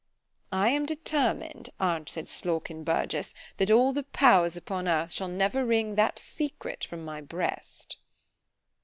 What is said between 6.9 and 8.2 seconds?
my breast.